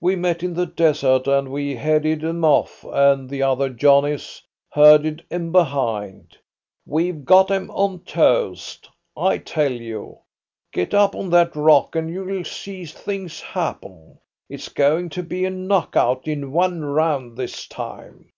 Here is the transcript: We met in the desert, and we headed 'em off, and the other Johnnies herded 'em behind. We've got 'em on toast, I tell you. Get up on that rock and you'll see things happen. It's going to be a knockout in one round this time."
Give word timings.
We 0.00 0.16
met 0.16 0.42
in 0.42 0.54
the 0.54 0.64
desert, 0.64 1.26
and 1.26 1.50
we 1.52 1.76
headed 1.76 2.24
'em 2.24 2.46
off, 2.46 2.82
and 2.84 3.28
the 3.28 3.42
other 3.42 3.68
Johnnies 3.68 4.40
herded 4.70 5.22
'em 5.30 5.52
behind. 5.52 6.38
We've 6.86 7.26
got 7.26 7.50
'em 7.50 7.70
on 7.70 7.98
toast, 8.04 8.88
I 9.18 9.36
tell 9.36 9.70
you. 9.72 10.20
Get 10.72 10.94
up 10.94 11.14
on 11.14 11.28
that 11.28 11.54
rock 11.54 11.94
and 11.94 12.08
you'll 12.08 12.44
see 12.44 12.86
things 12.86 13.42
happen. 13.42 14.16
It's 14.48 14.70
going 14.70 15.10
to 15.10 15.22
be 15.22 15.44
a 15.44 15.50
knockout 15.50 16.26
in 16.26 16.52
one 16.52 16.82
round 16.82 17.36
this 17.36 17.66
time." 17.66 18.32